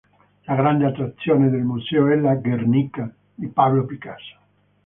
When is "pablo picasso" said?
3.49-4.35